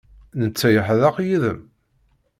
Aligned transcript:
Netta 0.39 0.67
yeḥdeq 0.73 1.15
yid-m? 1.27 1.59